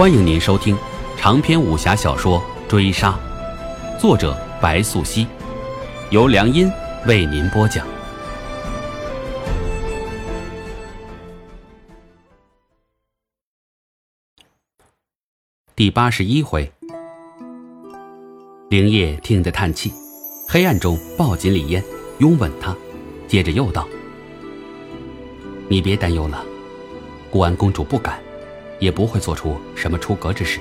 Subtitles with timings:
[0.00, 0.74] 欢迎您收听
[1.18, 3.20] 长篇武侠小说《追杀》，
[4.00, 5.26] 作者白素熙，
[6.08, 6.72] 由良音
[7.06, 7.86] 为您播讲。
[15.76, 16.72] 第八十一回，
[18.70, 19.92] 灵叶听得叹气，
[20.48, 21.84] 黑暗中抱紧李嫣，
[22.20, 22.74] 拥吻她，
[23.28, 23.86] 接着又道
[25.68, 26.42] ：“你别担忧了，
[27.30, 28.18] 顾安公主不敢。”
[28.80, 30.58] 也不会做出什么出格之事。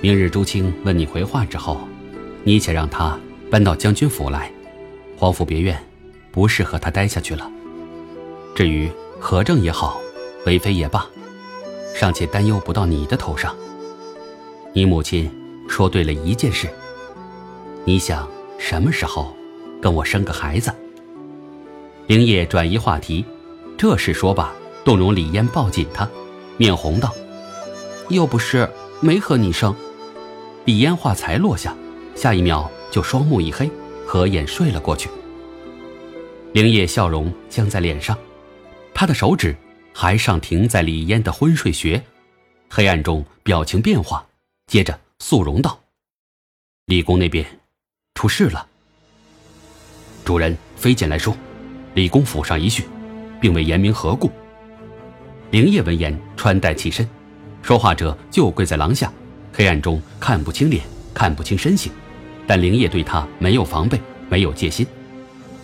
[0.00, 1.80] 明日朱清问你回话之后，
[2.42, 3.18] 你且让他
[3.50, 4.50] 搬到将军府来，
[5.16, 5.78] 皇府别院
[6.30, 7.50] 不适合他待下去了。
[8.54, 10.00] 至于何正也好，
[10.46, 11.06] 韦妃也罢，
[11.94, 13.54] 尚且担忧不到你的头上。
[14.72, 15.30] 你母亲
[15.68, 16.68] 说对了一件事，
[17.84, 19.36] 你想什么时候
[19.80, 20.72] 跟我生个孩子？
[22.08, 23.24] 灵叶转移话题，
[23.78, 24.52] 这事说罢，
[24.84, 26.08] 动容李嫣抱紧他。
[26.62, 27.12] 面红道
[28.08, 29.74] ：“又不是没和你生。”
[30.64, 31.76] 李嫣话才落下，
[32.14, 33.68] 下一秒就双目一黑，
[34.06, 35.10] 合眼睡了过去。
[36.52, 38.16] 灵叶笑容僵在脸上，
[38.94, 39.56] 他的手指
[39.92, 42.00] 还尚停在李嫣的昏睡穴。
[42.70, 44.24] 黑暗中表情变化，
[44.68, 45.80] 接着肃容道
[46.86, 47.44] ：“李公那边
[48.14, 48.64] 出事了。
[50.24, 51.36] 主人飞剑来说，
[51.94, 52.84] 李公府上一叙，
[53.40, 54.30] 并未言明何故。”
[55.52, 57.06] 灵叶闻言，穿戴起身，
[57.60, 59.12] 说话者就跪在廊下，
[59.52, 61.92] 黑暗中看不清脸，看不清身形，
[62.46, 64.86] 但灵叶对他没有防备，没有戒心。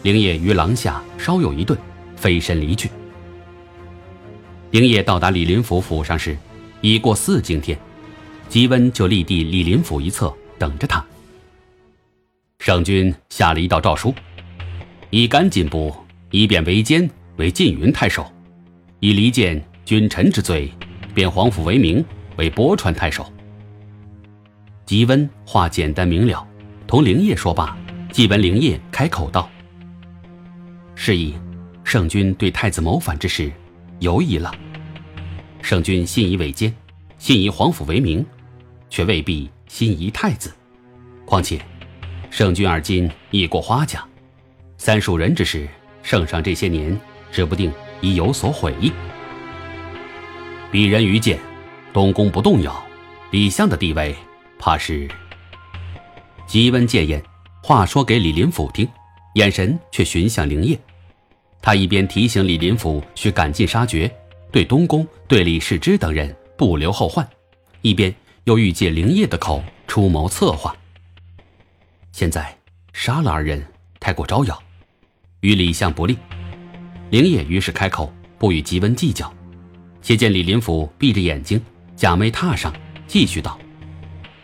[0.03, 1.75] 灵叶于廊下稍有一顿，
[2.16, 2.91] 飞身离去。
[4.72, 6.36] 灵叶到达李林甫府上时，
[6.83, 7.78] 已过四更天，
[8.50, 11.03] 吉温就立地李林甫一侧等着他。
[12.59, 14.14] 圣君下了一道诏书，
[15.09, 15.97] 以甘进部
[16.31, 18.31] 以便为监为晋云太守，
[19.00, 19.59] 以离间。
[19.89, 20.70] 君臣之罪，
[21.14, 22.05] 贬皇甫为名
[22.36, 23.27] 为博川太守。
[24.84, 26.47] 吉温话简单明了，
[26.86, 27.75] 同灵业说罢，
[28.12, 29.48] 即闻灵业开口道
[30.94, 31.32] ：“是以，
[31.84, 33.50] 圣君对太子谋反之事
[34.00, 34.54] 犹疑了。
[35.62, 36.71] 圣君信以为奸，
[37.16, 38.22] 信以皇甫为名，
[38.91, 40.53] 却未必心仪太子。
[41.25, 41.59] 况且，
[42.28, 44.06] 圣君而今已过花甲，
[44.77, 45.66] 三庶人之事，
[46.03, 46.94] 圣上这些年
[47.32, 47.72] 指不定
[48.03, 48.93] 已有所悔意。”
[50.70, 51.38] 鄙人愚见，
[51.94, 52.84] 东宫不动摇，
[53.30, 54.14] 李相的地位，
[54.58, 55.08] 怕是。
[56.46, 57.22] 吉温戒言，
[57.62, 58.86] 话说给李林甫听，
[59.36, 60.78] 眼神却寻向灵业。
[61.62, 64.14] 他一边提醒李林甫需赶尽杀绝，
[64.52, 67.26] 对东宫、对李世之等人不留后患，
[67.80, 68.14] 一边
[68.44, 70.76] 又欲借灵业的口出谋策划。
[72.12, 72.54] 现在
[72.92, 73.66] 杀了二人，
[74.00, 74.62] 太过招摇，
[75.40, 76.18] 与李相不利。
[77.08, 79.32] 灵业于是开口，不与吉温计较。
[80.08, 81.60] 且见李林甫闭着眼睛，
[81.94, 82.72] 假寐踏上，
[83.06, 83.58] 继续道：“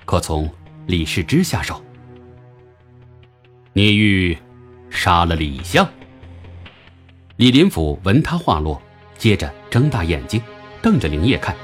[0.04, 0.46] 可从
[0.86, 1.82] 李世之下手。
[3.72, 4.36] 你欲
[4.90, 5.88] 杀了李相？”
[7.36, 8.78] 李林甫闻他话落，
[9.16, 10.38] 接着睁大眼睛，
[10.82, 11.56] 瞪着灵叶看。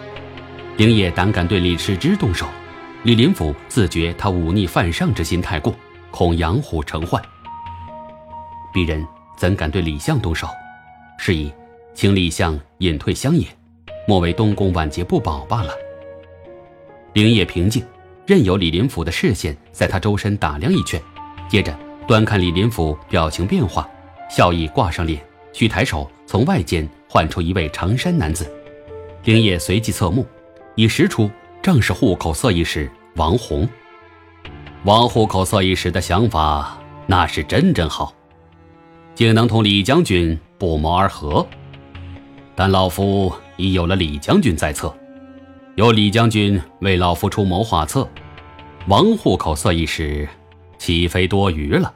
[0.79, 2.49] 灵叶胆敢对李世之动手，
[3.03, 5.77] 李林甫自觉他忤逆犯上之心太过，
[6.11, 7.23] 恐养虎成患。
[8.73, 9.07] 鄙人
[9.37, 10.49] 怎敢对李相动手？
[11.19, 11.53] 是以
[11.93, 13.47] 请李相隐退乡野。
[14.07, 15.73] 莫为东宫晚节不保罢了。
[17.13, 17.85] 灵叶平静，
[18.27, 21.01] 任由李林甫的视线在他周身打量一圈，
[21.49, 23.89] 接着端看李林甫表情变化，
[24.29, 25.21] 笑意挂上脸，
[25.53, 28.51] 须抬手从外间唤出一位长衫男子。
[29.25, 30.25] 灵叶随即侧目，
[30.77, 33.69] 已识出正是户口色一使王红。
[34.85, 38.15] 王户口色一使的想法那是真真好，
[39.15, 41.47] 竟能同李将军不谋而合。
[42.55, 43.33] 但老夫。
[43.61, 44.95] 已有了李将军在侧，
[45.75, 48.09] 由李将军为老夫出谋划策，
[48.87, 50.27] 王户口算一时，
[50.79, 51.93] 岂非多余了？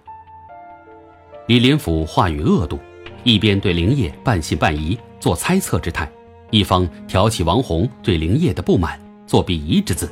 [1.46, 2.78] 李林甫话语恶毒，
[3.22, 6.10] 一边对灵业半信半疑，做猜测之态，
[6.50, 10.10] 一方挑起王弘对灵业的不满，做鄙夷之字。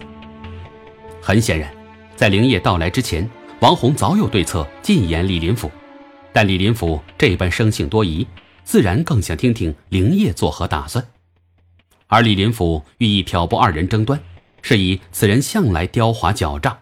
[1.20, 1.70] 很显然，
[2.16, 3.28] 在灵业到来之前，
[3.60, 5.70] 王弘早有对策进言李林甫，
[6.32, 8.26] 但李林甫这般生性多疑，
[8.64, 11.04] 自然更想听听灵业作何打算。
[12.12, 14.20] 而李林甫欲意挑拨二人争端，
[14.60, 16.78] 是以此人向来刁滑狡诈。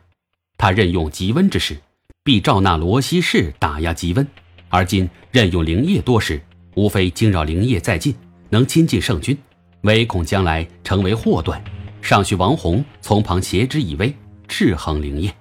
[0.59, 1.81] 他任用吉温之时，
[2.25, 4.27] 必照纳罗西氏打压吉温；
[4.71, 6.43] 而今任用灵业多时，
[6.75, 8.13] 无非惊扰灵业在晋，
[8.49, 9.39] 能亲近圣君，
[9.83, 11.63] 唯恐将来成为祸端，
[12.03, 14.13] 尚需王弘从旁挟之以威，
[14.49, 15.33] 制衡灵业。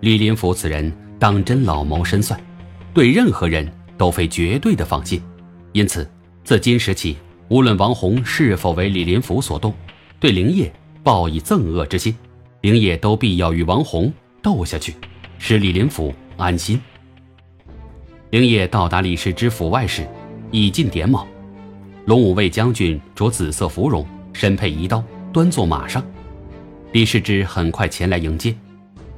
[0.00, 2.40] 李林甫此人当真老谋深算，
[2.92, 5.22] 对任何人都非绝对的放心，
[5.70, 6.10] 因此
[6.42, 7.16] 自今时起。
[7.48, 9.72] 无论王弘是否为李林甫所动，
[10.18, 12.16] 对灵业报以憎恶之心，
[12.62, 14.12] 灵业都必要与王弘
[14.42, 14.94] 斗下去，
[15.38, 16.80] 使李林甫安心。
[18.30, 20.08] 灵业到达李世之府外时，
[20.50, 21.26] 已进点卯。
[22.06, 26.04] 龙武卫将军着紫色芙蓉，身佩仪刀，端坐马上。
[26.92, 28.54] 李世之很快前来迎接。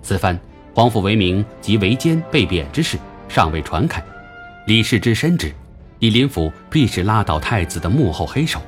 [0.03, 0.39] 此番
[0.75, 4.03] 皇甫为明及韦坚被贬之事尚未传开，
[4.67, 5.53] 李世之深知
[5.99, 8.61] 李林甫必是拉倒太子的幕后黑手。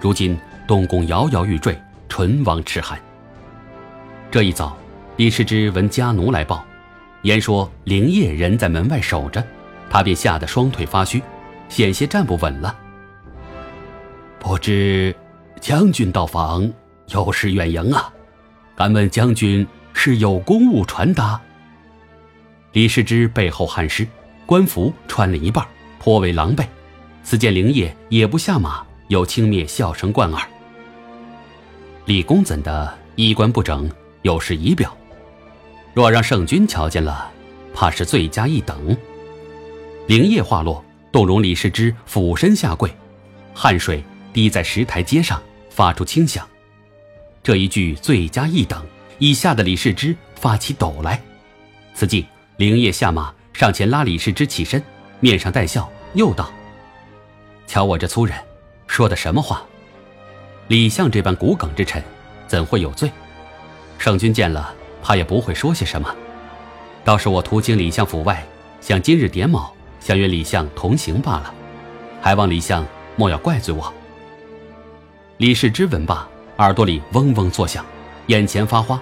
[0.00, 1.78] 如今东宫摇摇欲坠，
[2.08, 2.98] 唇亡齿寒。
[4.30, 4.76] 这一早，
[5.16, 6.64] 李世之闻家奴来报，
[7.22, 9.44] 言说灵业人在门外守着，
[9.90, 11.22] 他便吓得双腿发虚，
[11.68, 12.74] 险些站不稳了。
[14.38, 15.14] 不知
[15.60, 16.72] 将军到访
[17.08, 18.10] 有失远迎啊？
[18.74, 21.38] 敢问将军是有公务传达？
[22.72, 24.06] 李世之背后汗湿，
[24.46, 25.66] 官服穿了一半，
[26.00, 26.66] 颇为狼狈。
[27.22, 30.42] 此见灵业也不下马，又轻蔑笑声贯耳。
[32.06, 33.88] 李公怎的衣冠不整，
[34.22, 34.92] 有失仪表？
[35.94, 37.30] 若让圣君瞧见了，
[37.72, 38.96] 怕是罪加一等。
[40.08, 42.90] 灵业话落，动容李世之俯身下跪，
[43.54, 44.02] 汗水。
[44.32, 46.46] 滴在石台阶上，发出轻响。
[47.42, 48.80] 这一句“罪加一等”，
[49.18, 51.20] 已吓得李世之发起抖来。
[51.94, 52.24] 此际，
[52.56, 54.80] 灵业下马上前拉李世之起身，
[55.20, 56.50] 面上带笑，又道
[57.68, 58.36] ：“瞧我这粗人，
[58.86, 59.62] 说的什么话？
[60.68, 62.02] 李相这般骨梗之臣，
[62.46, 63.10] 怎会有罪？
[63.98, 66.14] 圣君见了，怕也不会说些什么。
[67.04, 68.42] 倒是我途经李相府外，
[68.80, 71.52] 想今日点卯，想约李相同行罢了。
[72.22, 72.86] 还望李相
[73.16, 73.92] 莫要怪罪我。”
[75.36, 76.26] 李世之闻罢，
[76.56, 77.84] 耳朵里嗡嗡作响，
[78.28, 79.00] 眼前发花。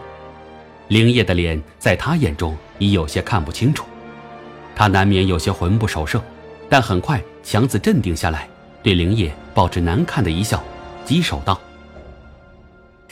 [0.89, 3.85] 灵业的脸在他眼中已有些看不清楚，
[4.79, 6.23] 他难免有些魂不守舍，
[6.69, 8.49] 但很快强子镇定下来，
[8.81, 10.63] 对灵业报之难看的一笑，
[11.05, 11.61] 稽首道：“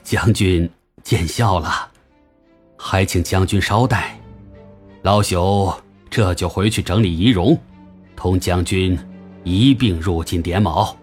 [0.04, 0.70] 将军
[1.02, 1.90] 见笑了，
[2.76, 4.16] 还请将军稍待，
[5.02, 5.74] 老朽
[6.08, 7.58] 这就回去整理仪容，
[8.14, 8.96] 同将军
[9.42, 10.96] 一并入进点卯。”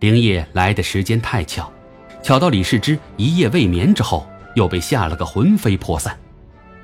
[0.00, 1.72] 灵业来的时间太巧，
[2.20, 4.26] 巧到李世之一夜未眠之后，
[4.56, 6.18] 又被吓了个魂飞魄散。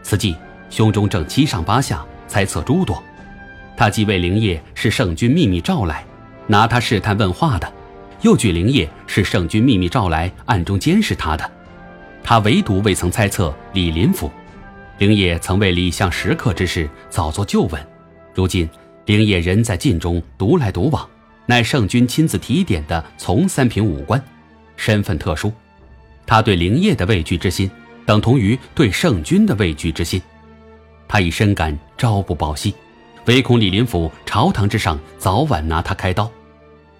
[0.04, 0.36] 此际
[0.70, 3.02] 胸中正七上八下，猜测诸多。
[3.76, 6.04] 他既谓灵业是圣君秘密召来，
[6.46, 7.70] 拿他试探问话的，
[8.22, 11.50] 又据灵业是圣君秘密召来，暗中监视他的。
[12.22, 14.30] 他唯独未曾猜测李林甫。
[14.98, 17.84] 灵业曾为李相时刻之事早做旧闻，
[18.32, 18.68] 如今
[19.06, 21.08] 灵业人在晋中独来独往。
[21.46, 24.22] 乃圣君亲自提点的从三品武官，
[24.76, 25.52] 身份特殊，
[26.24, 27.68] 他对灵业的畏惧之心，
[28.06, 30.22] 等同于对圣君的畏惧之心。
[31.12, 32.72] 他已深感朝不保夕，
[33.24, 36.30] 唯恐李林甫朝堂之上早晚拿他开刀。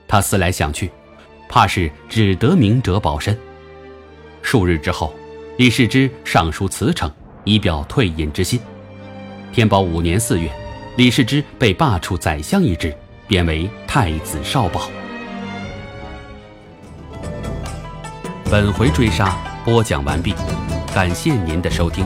[0.09, 0.91] 他思来想去，
[1.49, 3.39] 怕是只得明哲保身。
[4.43, 5.15] 数日之后，
[5.59, 7.09] 李世之上书辞呈，
[7.45, 8.59] 以表退隐之心。
[9.53, 10.51] 天宝五年四月，
[10.97, 12.93] 李世之被罢黜宰相一职。
[13.29, 14.91] 贬为太子少保。
[18.51, 20.35] 本回追杀播讲完毕，
[20.93, 22.05] 感谢您的收听。